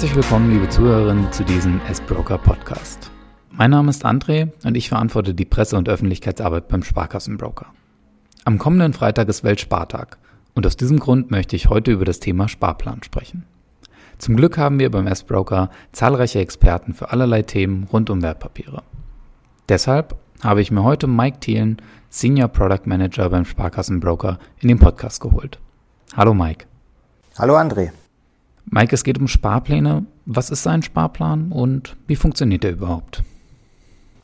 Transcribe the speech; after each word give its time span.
Herzlich 0.00 0.16
willkommen, 0.16 0.50
liebe 0.50 0.66
Zuhörerinnen, 0.66 1.30
zu 1.30 1.44
diesem 1.44 1.78
S-Broker 1.86 2.38
Podcast. 2.38 3.10
Mein 3.50 3.70
Name 3.70 3.90
ist 3.90 4.06
André 4.06 4.50
und 4.64 4.74
ich 4.74 4.88
verantworte 4.88 5.34
die 5.34 5.44
Presse- 5.44 5.76
und 5.76 5.90
Öffentlichkeitsarbeit 5.90 6.68
beim 6.68 6.82
Sparkassenbroker. 6.82 7.66
Am 8.46 8.56
kommenden 8.56 8.94
Freitag 8.94 9.28
ist 9.28 9.44
Weltspartag 9.44 10.16
und 10.54 10.66
aus 10.66 10.78
diesem 10.78 11.00
Grund 11.00 11.30
möchte 11.30 11.54
ich 11.54 11.68
heute 11.68 11.92
über 11.92 12.06
das 12.06 12.18
Thema 12.18 12.48
Sparplan 12.48 13.02
sprechen. 13.02 13.44
Zum 14.16 14.36
Glück 14.36 14.56
haben 14.56 14.78
wir 14.78 14.90
beim 14.90 15.06
S-Broker 15.06 15.68
zahlreiche 15.92 16.38
Experten 16.38 16.94
für 16.94 17.10
allerlei 17.12 17.42
Themen 17.42 17.84
rund 17.92 18.08
um 18.08 18.22
Wertpapiere. 18.22 18.82
Deshalb 19.68 20.16
habe 20.42 20.62
ich 20.62 20.70
mir 20.70 20.82
heute 20.82 21.08
Mike 21.08 21.40
Thielen, 21.40 21.76
Senior 22.08 22.48
Product 22.48 22.86
Manager 22.86 23.28
beim 23.28 23.44
Sparkassenbroker, 23.44 24.38
in 24.60 24.68
den 24.68 24.78
Podcast 24.78 25.20
geholt. 25.20 25.58
Hallo 26.16 26.32
Mike. 26.32 26.64
Hallo 27.38 27.58
André. 27.58 27.90
Mike, 28.72 28.94
es 28.94 29.02
geht 29.02 29.18
um 29.18 29.26
Sparpläne. 29.26 30.06
Was 30.26 30.48
ist 30.50 30.64
ein 30.68 30.84
Sparplan 30.84 31.50
und 31.50 31.96
wie 32.06 32.14
funktioniert 32.14 32.64
er 32.64 32.70
überhaupt? 32.70 33.24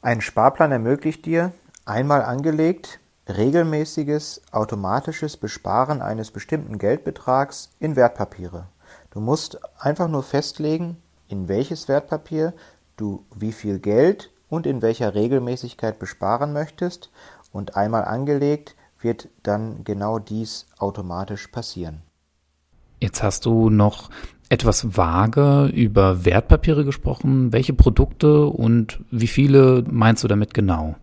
Ein 0.03 0.21
Sparplan 0.21 0.71
ermöglicht 0.71 1.27
dir, 1.27 1.53
einmal 1.85 2.23
angelegt, 2.23 3.01
regelmäßiges, 3.29 4.43
automatisches 4.53 5.37
Besparen 5.37 6.01
eines 6.01 6.31
bestimmten 6.31 6.79
Geldbetrags 6.79 7.71
in 7.81 7.97
Wertpapiere. 7.97 8.69
Du 9.11 9.19
musst 9.19 9.59
einfach 9.81 10.07
nur 10.07 10.23
festlegen, 10.23 10.97
in 11.27 11.49
welches 11.49 11.89
Wertpapier 11.89 12.55
du 12.97 13.25
wie 13.35 13.51
viel 13.51 13.81
Geld 13.81 14.31
und 14.49 14.65
in 14.65 14.81
welcher 14.81 15.17
Regelmäßigkeit 15.17 15.99
besparen 15.99 16.53
möchtest 16.53 17.11
und 17.51 17.77
einmal 17.77 18.05
angelegt 18.05 18.77
wird 19.01 19.29
dann 19.43 19.83
genau 19.83 20.21
dies 20.21 20.67
automatisch 20.79 21.49
passieren. 21.49 22.03
Jetzt 23.01 23.23
hast 23.23 23.45
du 23.45 23.69
noch 23.69 24.09
etwas 24.49 24.97
vage 24.97 25.67
über 25.67 26.25
Wertpapiere 26.25 26.85
gesprochen. 26.85 27.53
Welche 27.53 27.73
Produkte 27.73 28.47
und 28.47 29.01
wie 29.11 29.27
viele 29.27 29.85
meinst 29.91 30.25
du 30.25 30.29
damit 30.29 30.55
genau? 30.55 30.97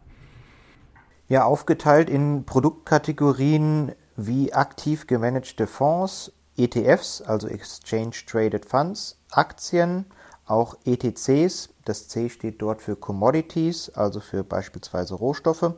Ja, 1.27 1.45
aufgeteilt 1.45 2.09
in 2.09 2.45
Produktkategorien 2.45 3.93
wie 4.15 4.53
aktiv 4.53 5.07
gemanagte 5.07 5.67
Fonds, 5.67 6.31
ETFs, 6.57 7.21
also 7.21 7.47
Exchange 7.47 8.15
Traded 8.27 8.65
Funds, 8.65 9.17
Aktien, 9.31 10.05
auch 10.45 10.75
ETCs, 10.85 11.69
das 11.85 12.07
C 12.07 12.29
steht 12.29 12.61
dort 12.61 12.81
für 12.81 12.95
Commodities, 12.95 13.89
also 13.89 14.19
für 14.19 14.43
beispielsweise 14.43 15.15
Rohstoffe, 15.15 15.73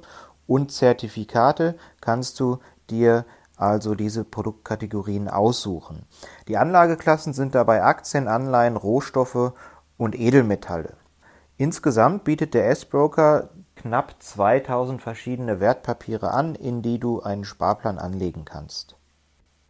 und 0.47 0.71
Zertifikate 0.71 1.75
kannst 2.01 2.39
du 2.39 2.59
dir 2.89 3.25
also 3.57 3.95
diese 3.95 4.23
Produktkategorien 4.23 5.27
aussuchen. 5.27 6.03
Die 6.47 6.57
Anlageklassen 6.57 7.33
sind 7.33 7.55
dabei 7.55 7.83
Aktien, 7.83 8.27
Anleihen, 8.27 8.77
Rohstoffe 8.77 9.53
und 9.97 10.19
Edelmetalle. 10.19 10.93
Insgesamt 11.57 12.25
bietet 12.25 12.53
der 12.53 12.69
S-Broker 12.69 13.49
knapp 13.75 14.15
2000 14.19 15.01
verschiedene 15.01 15.59
Wertpapiere 15.59 16.31
an, 16.31 16.55
in 16.55 16.81
die 16.81 16.99
du 16.99 17.21
einen 17.21 17.45
Sparplan 17.45 17.97
anlegen 17.97 18.43
kannst. 18.45 18.97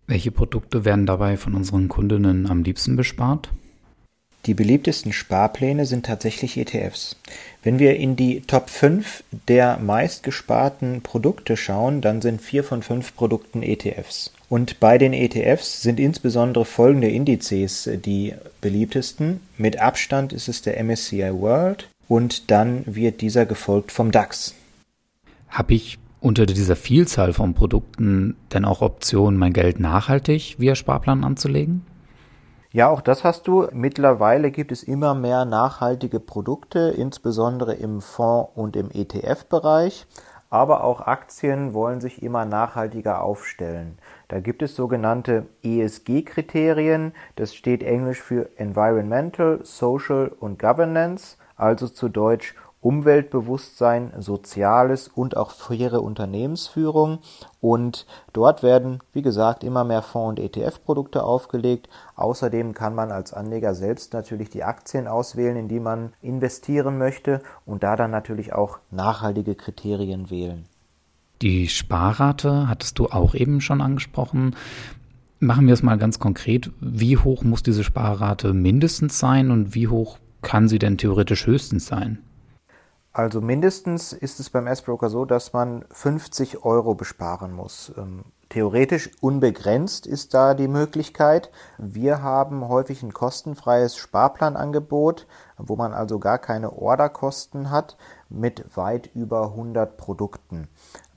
Welche 0.07 0.31
Produkte 0.31 0.85
werden 0.85 1.05
dabei 1.05 1.37
von 1.37 1.55
unseren 1.55 1.87
Kundinnen 1.87 2.47
am 2.49 2.63
liebsten 2.63 2.95
bespart? 2.95 3.51
Die 4.45 4.53
beliebtesten 4.53 5.11
Sparpläne 5.11 5.87
sind 5.87 6.05
tatsächlich 6.05 6.57
ETFs. 6.57 7.15
Wenn 7.63 7.79
wir 7.79 7.95
in 7.95 8.15
die 8.15 8.41
Top 8.41 8.69
5 8.69 9.23
der 9.47 9.79
meistgesparten 9.79 11.01
Produkte 11.01 11.57
schauen, 11.57 12.01
dann 12.01 12.21
sind 12.21 12.41
vier 12.41 12.63
von 12.63 12.83
fünf 12.83 13.15
Produkten 13.15 13.63
ETFs. 13.63 14.31
Und 14.47 14.79
bei 14.79 14.99
den 14.99 15.13
ETFs 15.13 15.81
sind 15.81 15.99
insbesondere 15.99 16.65
folgende 16.65 17.09
Indizes 17.09 17.89
die 18.05 18.35
beliebtesten. 18.61 19.39
Mit 19.57 19.79
Abstand 19.79 20.31
ist 20.31 20.47
es 20.47 20.61
der 20.61 20.81
MSCI 20.83 21.31
World 21.33 21.89
und 22.07 22.51
dann 22.51 22.83
wird 22.85 23.21
dieser 23.21 23.47
gefolgt 23.47 23.91
vom 23.91 24.11
DAX. 24.11 24.53
Habe 25.49 25.73
ich 25.73 25.97
unter 26.19 26.45
dieser 26.45 26.75
Vielzahl 26.75 27.33
von 27.33 27.55
Produkten 27.55 28.35
denn 28.53 28.65
auch 28.65 28.81
Optionen, 28.81 29.39
mein 29.39 29.53
Geld 29.53 29.79
nachhaltig 29.79 30.55
via 30.59 30.75
Sparplan 30.75 31.23
anzulegen? 31.23 31.81
Ja, 32.75 32.89
auch 32.89 32.99
das 32.99 33.23
hast 33.23 33.47
du. 33.47 33.69
Mittlerweile 33.71 34.51
gibt 34.51 34.73
es 34.73 34.83
immer 34.83 35.15
mehr 35.15 35.45
nachhaltige 35.45 36.19
Produkte, 36.19 36.93
insbesondere 36.97 37.73
im 37.73 38.01
Fonds- 38.01 38.51
und 38.53 38.75
im 38.75 38.91
ETF-Bereich. 38.91 40.05
Aber 40.49 40.83
auch 40.83 40.99
Aktien 40.99 41.73
wollen 41.73 42.01
sich 42.01 42.21
immer 42.21 42.43
nachhaltiger 42.43 43.23
aufstellen. 43.23 43.97
Da 44.27 44.41
gibt 44.41 44.61
es 44.61 44.75
sogenannte 44.75 45.45
ESG-Kriterien. 45.63 47.13
Das 47.37 47.55
steht 47.55 47.81
englisch 47.81 48.21
für 48.21 48.49
Environmental, 48.57 49.61
Social 49.63 50.29
und 50.37 50.59
Governance, 50.59 51.37
also 51.55 51.87
zu 51.87 52.09
Deutsch 52.09 52.55
Umweltbewusstsein, 52.85 54.13
Soziales 54.19 55.07
und 55.07 55.35
auch 55.37 55.49
faire 55.49 56.03
Unternehmensführung. 56.03 57.17
Und 57.59 58.05
dort 58.31 58.61
werden, 58.61 58.99
wie 59.11 59.23
gesagt, 59.23 59.63
immer 59.63 59.83
mehr 59.83 60.03
Fonds- 60.03 60.39
und 60.39 60.45
ETF-Produkte 60.45 61.23
aufgelegt. 61.23 61.89
Außerdem 62.15 62.75
kann 62.75 62.93
man 62.93 63.11
als 63.11 63.33
Anleger 63.33 63.73
selbst 63.73 64.13
natürlich 64.13 64.51
die 64.51 64.63
Aktien 64.63 65.07
auswählen, 65.07 65.57
in 65.57 65.67
die 65.67 65.79
man 65.79 66.13
investieren 66.21 66.99
möchte 66.99 67.41
und 67.65 67.81
da 67.81 67.95
dann 67.95 68.11
natürlich 68.11 68.53
auch 68.53 68.77
nachhaltige 68.91 69.55
Kriterien 69.55 70.29
wählen. 70.29 70.65
Die 71.41 71.67
Sparrate 71.67 72.69
hattest 72.69 72.99
du 72.99 73.07
auch 73.07 73.33
eben 73.33 73.61
schon 73.61 73.81
angesprochen. 73.81 74.55
Machen 75.39 75.65
wir 75.65 75.73
es 75.73 75.81
mal 75.81 75.97
ganz 75.97 76.19
konkret. 76.19 76.69
Wie 76.81 77.17
hoch 77.17 77.43
muss 77.43 77.63
diese 77.63 77.83
Sparrate 77.83 78.53
mindestens 78.53 79.17
sein 79.17 79.49
und 79.49 79.73
wie 79.73 79.87
hoch 79.87 80.19
kann 80.43 80.67
sie 80.67 80.77
denn 80.77 80.99
theoretisch 80.99 81.47
höchstens 81.47 81.87
sein? 81.87 82.19
Also 83.15 83.39
mindestens 83.39 84.11
ist 84.11 84.41
es 84.41 84.49
beim 84.49 84.67
S-Broker 84.67 85.09
so, 85.09 85.23
dass 85.23 85.53
man 85.53 85.85
50 85.89 86.65
Euro 86.65 86.95
besparen 86.95 87.53
muss. 87.53 87.93
Ähm, 87.97 88.25
theoretisch 88.49 89.09
unbegrenzt 89.21 90.05
ist 90.05 90.33
da 90.33 90.53
die 90.53 90.67
Möglichkeit. 90.67 91.49
Wir 91.77 92.21
haben 92.21 92.67
häufig 92.67 93.03
ein 93.03 93.13
kostenfreies 93.13 93.95
Sparplanangebot, 93.95 95.27
wo 95.57 95.77
man 95.77 95.93
also 95.93 96.19
gar 96.19 96.39
keine 96.39 96.73
Orderkosten 96.73 97.71
hat 97.71 97.95
mit 98.27 98.75
weit 98.75 99.09
über 99.15 99.43
100 99.43 99.95
Produkten. 99.95 100.67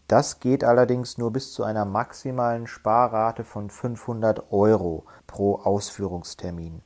Das 0.07 0.39
geht 0.39 0.63
allerdings 0.63 1.19
nur 1.19 1.33
bis 1.33 1.53
zu 1.53 1.65
einer 1.65 1.85
maximalen 1.85 2.69
Sparrate 2.69 3.43
von 3.43 3.71
500 3.71 4.53
Euro 4.53 5.05
pro 5.27 5.57
Ausführungstermin. 5.57 6.81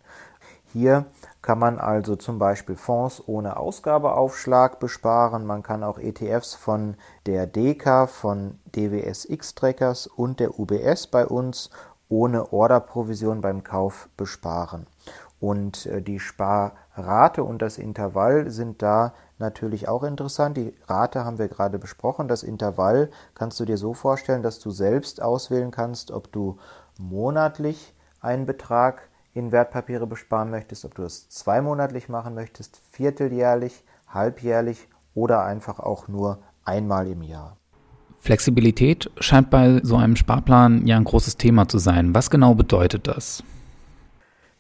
Hier 0.72 1.05
kann 1.43 1.59
man 1.59 1.78
also 1.78 2.16
zum 2.16 2.38
Beispiel 2.38 2.77
Fonds 2.77 3.22
ohne 3.27 3.56
Ausgabeaufschlag 3.59 4.81
besparen. 4.81 5.44
Man 5.44 5.62
kann 5.62 5.84
auch 5.84 5.99
ETFs 5.99 6.55
von 6.55 6.97
der 7.27 7.47
DK, 7.47 8.09
von 8.09 8.59
DWS 8.75 9.27
X-Trackers 9.27 10.06
und 10.06 10.41
der 10.41 10.59
UBS 10.59 11.09
bei 11.09 11.27
uns 11.27 11.71
ohne 12.09 12.53
Orderprovision 12.53 13.41
beim 13.41 13.65
Kauf 13.65 14.09
besparen. 14.16 14.87
Und 15.41 15.87
äh, 15.87 16.00
die 16.00 16.21
Sparrate 16.21 17.43
und 17.43 17.61
das 17.61 17.77
Intervall 17.77 18.50
sind 18.50 18.81
da 18.81 19.12
natürlich 19.38 19.88
auch 19.88 20.05
interessant. 20.05 20.56
Die 20.56 20.75
Rate 20.87 21.25
haben 21.25 21.38
wir 21.38 21.49
gerade 21.49 21.78
besprochen. 21.78 22.28
Das 22.28 22.43
Intervall 22.43 23.11
kannst 23.34 23.59
du 23.61 23.65
dir 23.65 23.77
so 23.77 23.93
vorstellen, 23.93 24.43
dass 24.43 24.61
du 24.61 24.71
selbst 24.71 25.21
auswählen 25.21 25.71
kannst, 25.71 26.12
ob 26.12 26.32
du 26.32 26.59
monatlich 26.99 27.94
einen 28.21 28.47
Betrag 28.47 29.09
in 29.34 29.53
Wertpapiere 29.53 30.06
besparen 30.06 30.50
möchtest, 30.50 30.84
ob 30.84 30.94
du 30.94 31.03
das 31.03 31.28
zweimonatlich 31.28 32.08
machen 32.08 32.34
möchtest, 32.34 32.81
vierteljährlich, 32.90 33.84
halbjährlich 34.08 34.88
oder 35.14 35.44
einfach 35.44 35.79
auch 35.79 36.08
nur 36.08 36.38
einmal 36.64 37.06
im 37.08 37.23
Jahr. 37.23 37.56
Flexibilität 38.20 39.11
scheint 39.19 39.50
bei 39.50 39.81
so 39.82 39.96
einem 39.96 40.14
Sparplan 40.17 40.87
ja 40.87 40.96
ein 40.96 41.05
großes 41.05 41.37
Thema 41.38 41.67
zu 41.67 41.79
sein. 41.79 42.14
Was 42.14 42.31
genau 42.31 42.55
bedeutet 42.55 43.08
das? 43.08 43.43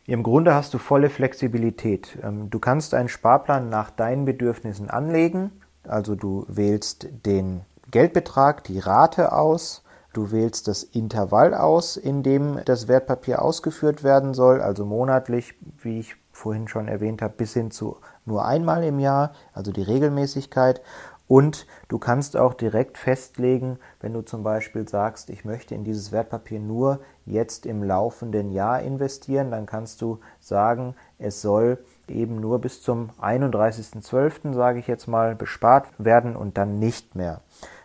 Im 0.04 0.24
Grunde 0.24 0.54
hast 0.54 0.74
du 0.74 0.78
volle 0.78 1.10
Flexibilität. 1.10 2.18
Ähm, 2.22 2.50
du 2.50 2.58
kannst 2.58 2.92
einen 2.92 3.08
Sparplan 3.08 3.68
nach 3.68 3.90
deinen 3.90 4.24
Bedürfnissen 4.24 4.90
anlegen. 4.90 5.52
Also 5.84 6.16
du 6.16 6.44
wählst 6.48 7.08
den 7.24 7.60
Geldbetrag, 7.90 8.64
die 8.64 8.80
Rate 8.80 9.32
aus 9.32 9.81
Du 10.12 10.30
wählst 10.30 10.68
das 10.68 10.82
Intervall 10.82 11.54
aus, 11.54 11.96
in 11.96 12.22
dem 12.22 12.60
das 12.64 12.86
Wertpapier 12.86 13.40
ausgeführt 13.40 14.04
werden 14.04 14.34
soll, 14.34 14.60
also 14.60 14.84
monatlich, 14.84 15.54
wie 15.78 16.00
ich 16.00 16.16
vorhin 16.32 16.68
schon 16.68 16.88
erwähnt 16.88 17.22
habe, 17.22 17.34
bis 17.36 17.54
hin 17.54 17.70
zu 17.70 17.96
nur 18.24 18.44
einmal 18.44 18.84
im 18.84 18.98
Jahr, 18.98 19.32
also 19.52 19.72
die 19.72 19.82
Regelmäßigkeit. 19.82 20.82
Und 21.28 21.66
du 21.88 21.98
kannst 21.98 22.36
auch 22.36 22.52
direkt 22.52 22.98
festlegen, 22.98 23.78
wenn 24.00 24.12
du 24.12 24.20
zum 24.20 24.42
Beispiel 24.42 24.86
sagst, 24.86 25.30
ich 25.30 25.46
möchte 25.46 25.74
in 25.74 25.82
dieses 25.82 26.12
Wertpapier 26.12 26.60
nur 26.60 27.00
jetzt 27.24 27.64
im 27.64 27.82
laufenden 27.82 28.50
Jahr 28.50 28.82
investieren, 28.82 29.50
dann 29.50 29.64
kannst 29.64 30.02
du 30.02 30.18
sagen, 30.40 30.94
es 31.18 31.40
soll 31.40 31.78
eben 32.06 32.38
nur 32.40 32.60
bis 32.60 32.82
zum 32.82 33.10
31.12., 33.20 34.52
sage 34.52 34.78
ich 34.78 34.86
jetzt 34.86 35.06
mal, 35.06 35.34
bespart 35.34 35.86
werden 35.96 36.36
und 36.36 36.58
dann 36.58 36.78
nicht 36.78 37.14
mehr. 37.14 37.40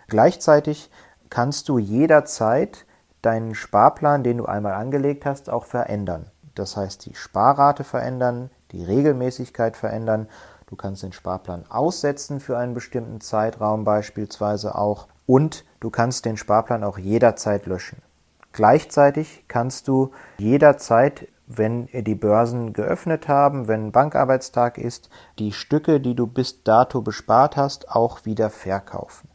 Gleichzeitig 0.10 0.90
kannst 1.30 1.70
du 1.70 1.78
jederzeit 1.78 2.86
deinen 3.22 3.56
Sparplan, 3.56 4.24
den 4.24 4.38
du 4.38 4.46
einmal 4.46 4.74
angelegt 4.74 5.26
hast, 5.26 5.50
auch 5.50 5.66
verändern. 5.66 6.28
Das 6.56 6.78
heißt, 6.78 7.06
die 7.06 7.16
Sparrate 7.16 7.84
verändern, 7.84 8.50
die 8.72 8.84
Regelmäßigkeit 8.84 9.78
verändern. 9.78 10.28
Du 10.68 10.76
kannst 10.76 11.04
den 11.04 11.14
Sparplan 11.14 11.66
aussetzen 11.70 12.40
für 12.40 12.58
einen 12.58 12.74
bestimmten 12.74 13.22
Zeitraum 13.22 13.84
beispielsweise 13.84 14.76
auch 14.76 15.08
und 15.26 15.66
du 15.80 15.90
kannst 15.90 16.26
den 16.26 16.38
Sparplan 16.38 16.84
auch 16.84 16.98
jederzeit 16.98 17.66
löschen. 17.66 18.02
Gleichzeitig 18.52 19.46
kannst 19.48 19.88
du 19.88 20.12
jederzeit, 20.38 21.28
wenn 21.46 21.88
die 21.94 22.16
Börsen 22.16 22.74
geöffnet 22.74 23.28
haben, 23.28 23.68
wenn 23.68 23.92
Bankarbeitstag 23.92 24.78
ist, 24.78 25.10
die 25.38 25.52
Stücke, 25.52 26.02
die 26.02 26.16
du 26.16 26.28
bis 26.28 26.64
dato 26.64 27.02
bespart 27.02 27.56
hast, 27.56 27.90
auch 27.90 28.26
wieder 28.26 28.50
verkaufen. 28.50 29.30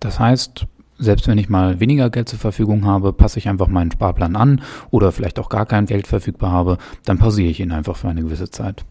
Das 0.00 0.20
heißt, 0.20 0.66
selbst 0.98 1.28
wenn 1.28 1.38
ich 1.38 1.48
mal 1.48 1.80
weniger 1.80 2.10
Geld 2.10 2.28
zur 2.28 2.38
Verfügung 2.38 2.84
habe, 2.84 3.12
passe 3.12 3.38
ich 3.38 3.48
einfach 3.48 3.68
meinen 3.68 3.90
Sparplan 3.90 4.36
an 4.36 4.62
oder 4.90 5.12
vielleicht 5.12 5.38
auch 5.38 5.48
gar 5.48 5.66
kein 5.66 5.86
Geld 5.86 6.06
verfügbar 6.06 6.50
habe, 6.50 6.78
dann 7.04 7.18
pausiere 7.18 7.50
ich 7.50 7.60
ihn 7.60 7.72
einfach 7.72 7.96
für 7.96 8.08
eine 8.08 8.22
gewisse 8.22 8.50
Zeit. 8.50 8.84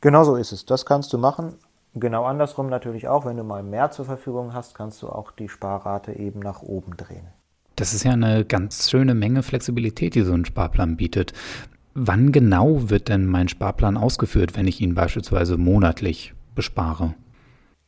Genau 0.00 0.24
so 0.24 0.36
ist 0.36 0.52
es. 0.52 0.66
Das 0.66 0.84
kannst 0.84 1.12
du 1.12 1.18
machen. 1.18 1.54
Genau 1.94 2.24
andersrum 2.24 2.68
natürlich 2.68 3.08
auch. 3.08 3.24
Wenn 3.24 3.36
du 3.36 3.44
mal 3.44 3.62
mehr 3.62 3.90
zur 3.90 4.04
Verfügung 4.04 4.52
hast, 4.52 4.74
kannst 4.74 5.00
du 5.02 5.08
auch 5.08 5.30
die 5.30 5.48
Sparrate 5.48 6.12
eben 6.12 6.40
nach 6.40 6.62
oben 6.62 6.96
drehen. 6.96 7.26
Das 7.76 7.94
ist 7.94 8.04
ja 8.04 8.12
eine 8.12 8.44
ganz 8.44 8.90
schöne 8.90 9.14
Menge 9.14 9.42
Flexibilität, 9.42 10.14
die 10.14 10.22
so 10.22 10.32
ein 10.32 10.44
Sparplan 10.44 10.96
bietet. 10.96 11.32
Wann 11.94 12.32
genau 12.32 12.90
wird 12.90 13.08
denn 13.08 13.26
mein 13.26 13.48
Sparplan 13.48 13.96
ausgeführt, 13.96 14.56
wenn 14.56 14.66
ich 14.66 14.80
ihn 14.80 14.94
beispielsweise 14.94 15.56
monatlich 15.56 16.34
bespare? 16.54 17.14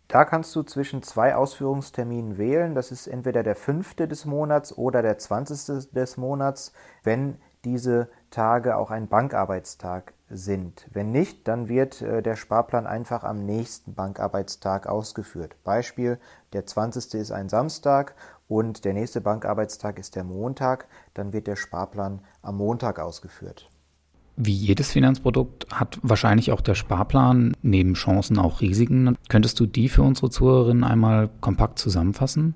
Da 0.09 0.25
kannst 0.25 0.55
du 0.55 0.63
zwischen 0.63 1.03
zwei 1.03 1.35
Ausführungsterminen 1.35 2.39
wählen. 2.39 2.75
Das 2.75 2.93
ist 2.93 3.09
entweder 3.09 3.43
der 3.43 3.57
fünfte 3.57 4.07
des 4.07 4.25
Monats 4.25 4.77
oder 4.77 5.03
der 5.03 5.19
zwanzigste 5.19 5.85
des 5.93 6.17
Monats, 6.17 6.73
wenn 7.03 7.39
diese 7.65 8.09
Tage 8.31 8.77
auch 8.77 8.93
ein 8.93 9.09
Bankarbeitstag 9.09 10.15
sind. 10.29 10.87
Wenn 10.93 11.11
nicht, 11.11 11.49
dann 11.49 11.69
wird 11.69 12.01
äh, 12.03 12.23
der 12.23 12.37
Sparplan 12.37 12.87
einfach 12.87 13.25
am 13.25 13.45
nächsten 13.45 13.95
Bankarbeitstag 13.95 14.87
ausgeführt. 14.87 15.57
Beispiel, 15.65 16.19
der 16.53 16.67
20. 16.67 17.15
ist 17.15 17.33
ein 17.33 17.49
Samstag 17.49 18.15
und 18.47 18.85
der 18.85 18.93
nächste 18.93 19.21
Bankarbeitstag 19.21 19.99
ist 19.99 20.15
der 20.15 20.25
Montag, 20.25 20.87
dann 21.15 21.33
wird 21.33 21.49
der 21.49 21.57
Sparplan 21.57 22.21
am 22.43 22.57
Montag 22.57 23.01
ausgeführt. 23.01 23.69
Wie 24.37 24.53
jedes 24.53 24.93
Finanzprodukt 24.93 25.67
hat 25.73 25.99
wahrscheinlich 26.03 26.53
auch 26.53 26.61
der 26.61 26.75
Sparplan 26.75 27.57
neben 27.63 27.95
Chancen 27.95 28.39
auch 28.39 28.61
Risiken. 28.61 29.17
Könntest 29.31 29.59
du 29.59 29.67
die 29.67 29.89
für 29.89 30.03
unsere 30.03 30.29
Zuhörerinnen 30.29 30.85
einmal 30.85 31.31
kompakt 31.41 31.79
zusammenfassen? 31.79 32.55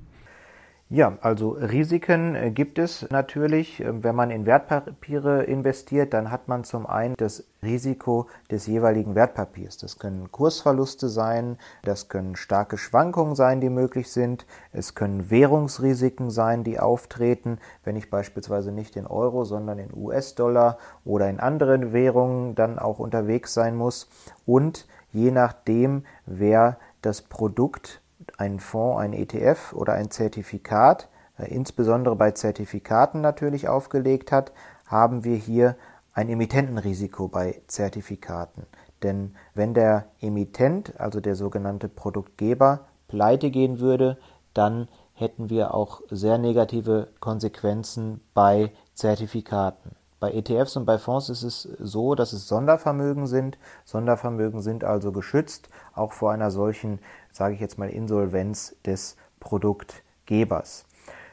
Ja, 0.93 1.17
also 1.21 1.51
Risiken 1.51 2.35
äh, 2.35 2.51
gibt 2.51 2.77
es 2.77 3.09
natürlich. 3.11 3.79
Ähm, 3.79 4.03
wenn 4.03 4.17
man 4.17 4.33
in 4.33 4.45
Wertpapiere 4.45 5.45
investiert, 5.45 6.13
dann 6.13 6.33
hat 6.33 6.49
man 6.49 6.65
zum 6.65 6.85
einen 6.85 7.15
das 7.17 7.45
Risiko 7.63 8.27
des 8.51 8.67
jeweiligen 8.67 9.15
Wertpapiers. 9.15 9.77
Das 9.77 10.01
können 10.01 10.33
Kursverluste 10.33 11.09
sein, 11.09 11.59
das 11.85 12.09
können 12.09 12.35
starke 12.35 12.77
Schwankungen 12.77 13.37
sein, 13.37 13.61
die 13.61 13.71
möglich 13.71 14.11
sind, 14.11 14.47
es 14.73 14.97
können 14.97 15.31
Währungsrisiken 15.31 16.29
sein, 16.29 16.65
die 16.65 16.81
auftreten, 16.81 17.59
wenn 17.85 17.95
ich 17.95 18.11
beispielsweise 18.11 18.73
nicht 18.73 18.97
in 18.97 19.07
Euro, 19.07 19.45
sondern 19.45 19.79
in 19.79 19.95
US-Dollar 19.95 20.77
oder 21.05 21.31
in 21.31 21.39
anderen 21.39 21.93
Währungen 21.93 22.57
dann 22.57 22.81
auch 22.81 22.99
unterwegs 22.99 23.55
sein 23.55 23.77
muss. 23.77 24.09
Und 24.45 24.89
je 25.13 25.31
nachdem, 25.31 26.03
wer 26.27 26.79
das 27.01 27.23
Produkt 27.23 28.01
einen 28.41 28.59
Fonds, 28.59 29.01
ein 29.01 29.13
ETF 29.13 29.75
oder 29.75 29.93
ein 29.93 30.11
Zertifikat, 30.11 31.09
äh, 31.39 31.55
insbesondere 31.55 32.17
bei 32.17 32.31
Zertifikaten 32.31 33.21
natürlich 33.21 33.69
aufgelegt 33.69 34.33
hat, 34.33 34.53
haben 34.87 35.25
wir 35.25 35.37
hier 35.37 35.77
ein 36.13 36.29
Emittentenrisiko 36.29 37.29
bei 37.29 37.63
Zertifikaten. 37.67 38.67
Denn 39.03 39.35
wenn 39.55 39.75
der 39.75 40.07
Emittent, 40.21 40.99
also 40.99 41.21
der 41.21 41.37
sogenannte 41.37 41.89
Produktgeber, 41.89 42.87
pleite 43.09 43.51
gehen 43.51 43.79
würde, 43.79 44.19
dann 44.55 44.89
hätten 45.13 45.51
wir 45.51 45.75
auch 45.75 46.01
sehr 46.11 46.39
negative 46.39 47.09
Konsequenzen 47.21 48.21
bei 48.35 48.73
Zertifikaten. 48.95 50.00
Bei 50.21 50.33
ETFs 50.33 50.77
und 50.77 50.85
bei 50.85 50.99
Fonds 50.99 51.31
ist 51.31 51.43
es 51.43 51.63
so, 51.63 52.15
dass 52.15 52.35
es 52.35 52.47
Sondervermögen 52.47 53.27
sind. 53.27 53.57
Sondervermögen 53.87 54.61
sind 54.61 54.85
also 54.85 55.13
geschützt, 55.13 55.71
auch 55.95 56.13
vor 56.13 56.31
einer 56.31 56.51
solchen, 56.51 57.01
sage 57.33 57.55
ich 57.55 57.61
jetzt 57.61 57.79
mal, 57.79 57.89
Insolvenz 57.89 58.77
des 58.85 59.17
Produktgebers. 59.41 60.85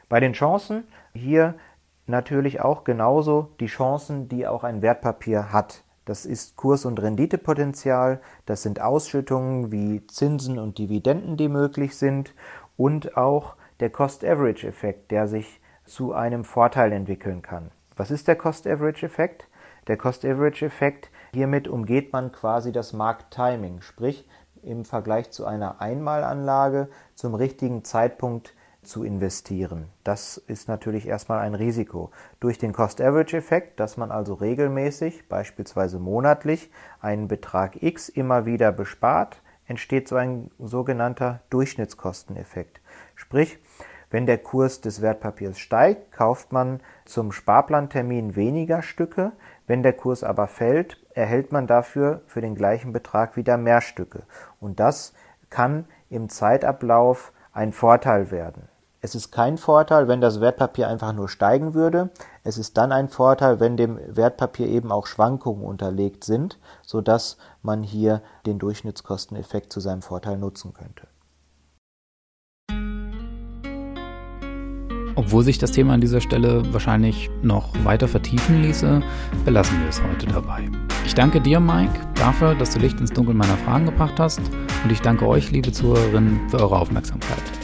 Bei 0.08 0.20
den 0.20 0.32
Chancen 0.32 0.84
hier 1.12 1.54
natürlich 2.06 2.62
auch 2.62 2.84
genauso 2.84 3.50
die 3.60 3.66
Chancen, 3.66 4.30
die 4.30 4.46
auch 4.46 4.64
ein 4.64 4.80
Wertpapier 4.80 5.52
hat. 5.52 5.84
Das 6.06 6.24
ist 6.24 6.56
Kurs- 6.56 6.86
und 6.86 7.02
Renditepotenzial, 7.02 8.22
das 8.46 8.62
sind 8.62 8.80
Ausschüttungen 8.80 9.70
wie 9.70 10.06
Zinsen 10.06 10.58
und 10.58 10.78
Dividenden, 10.78 11.36
die 11.36 11.48
möglich 11.48 11.98
sind 11.98 12.32
und 12.78 13.18
auch 13.18 13.56
der 13.80 13.90
Cost-Average-Effekt, 13.90 15.10
der 15.10 15.28
sich 15.28 15.60
zu 15.84 16.14
einem 16.14 16.44
Vorteil 16.44 16.92
entwickeln 16.92 17.42
kann. 17.42 17.70
Was 17.98 18.12
ist 18.12 18.28
der 18.28 18.36
Cost-Average-Effekt? 18.36 19.48
Der 19.88 19.96
Cost-Average-Effekt, 19.96 21.10
hiermit 21.34 21.66
umgeht 21.66 22.12
man 22.12 22.30
quasi 22.30 22.70
das 22.70 22.92
Markttiming, 22.92 23.80
sprich 23.80 24.24
im 24.62 24.84
Vergleich 24.84 25.32
zu 25.32 25.44
einer 25.44 25.80
Einmalanlage 25.80 26.90
zum 27.16 27.34
richtigen 27.34 27.82
Zeitpunkt 27.82 28.54
zu 28.84 29.02
investieren. 29.02 29.88
Das 30.04 30.36
ist 30.36 30.68
natürlich 30.68 31.08
erstmal 31.08 31.40
ein 31.40 31.56
Risiko. 31.56 32.12
Durch 32.38 32.56
den 32.56 32.72
Cost-Average-Effekt, 32.72 33.80
dass 33.80 33.96
man 33.96 34.12
also 34.12 34.34
regelmäßig, 34.34 35.28
beispielsweise 35.28 35.98
monatlich, 35.98 36.70
einen 37.00 37.26
Betrag 37.26 37.82
X 37.82 38.08
immer 38.08 38.46
wieder 38.46 38.70
bespart, 38.70 39.42
entsteht 39.66 40.06
so 40.06 40.14
ein 40.14 40.52
sogenannter 40.60 41.40
Durchschnittskosteneffekt. 41.50 42.80
Sprich, 43.16 43.58
wenn 44.10 44.26
der 44.26 44.38
Kurs 44.38 44.80
des 44.80 45.02
Wertpapiers 45.02 45.58
steigt, 45.58 46.12
kauft 46.12 46.52
man 46.52 46.80
zum 47.04 47.32
Sparplantermin 47.32 48.36
weniger 48.36 48.82
Stücke. 48.82 49.32
Wenn 49.66 49.82
der 49.82 49.92
Kurs 49.92 50.24
aber 50.24 50.46
fällt, 50.46 50.96
erhält 51.14 51.52
man 51.52 51.66
dafür 51.66 52.22
für 52.26 52.40
den 52.40 52.54
gleichen 52.54 52.92
Betrag 52.92 53.36
wieder 53.36 53.58
mehr 53.58 53.80
Stücke. 53.80 54.22
Und 54.60 54.80
das 54.80 55.12
kann 55.50 55.84
im 56.08 56.28
Zeitablauf 56.28 57.32
ein 57.52 57.72
Vorteil 57.72 58.30
werden. 58.30 58.68
Es 59.00 59.14
ist 59.14 59.30
kein 59.30 59.58
Vorteil, 59.58 60.08
wenn 60.08 60.20
das 60.20 60.40
Wertpapier 60.40 60.88
einfach 60.88 61.12
nur 61.12 61.28
steigen 61.28 61.74
würde. 61.74 62.10
Es 62.42 62.58
ist 62.58 62.76
dann 62.76 62.90
ein 62.90 63.08
Vorteil, 63.08 63.60
wenn 63.60 63.76
dem 63.76 63.98
Wertpapier 64.08 64.66
eben 64.66 64.90
auch 64.90 65.06
Schwankungen 65.06 65.64
unterlegt 65.64 66.24
sind, 66.24 66.58
sodass 66.82 67.36
man 67.62 67.84
hier 67.84 68.22
den 68.44 68.58
Durchschnittskosteneffekt 68.58 69.72
zu 69.72 69.78
seinem 69.78 70.02
Vorteil 70.02 70.36
nutzen 70.36 70.74
könnte. 70.74 71.06
Obwohl 75.28 75.44
sich 75.44 75.58
das 75.58 75.72
Thema 75.72 75.92
an 75.92 76.00
dieser 76.00 76.22
Stelle 76.22 76.62
wahrscheinlich 76.72 77.28
noch 77.42 77.68
weiter 77.84 78.08
vertiefen 78.08 78.62
ließe, 78.62 79.02
belassen 79.44 79.78
wir 79.82 79.90
es 79.90 80.02
heute 80.02 80.26
dabei. 80.26 80.70
Ich 81.04 81.14
danke 81.14 81.38
dir, 81.38 81.60
Mike, 81.60 81.92
dafür, 82.14 82.54
dass 82.54 82.72
du 82.72 82.78
Licht 82.78 82.98
ins 82.98 83.12
Dunkel 83.12 83.34
meiner 83.34 83.58
Fragen 83.58 83.84
gebracht 83.84 84.18
hast 84.18 84.40
und 84.84 84.90
ich 84.90 85.02
danke 85.02 85.28
euch, 85.28 85.50
liebe 85.50 85.70
Zuhörerinnen, 85.70 86.48
für 86.48 86.60
eure 86.60 86.78
Aufmerksamkeit. 86.78 87.57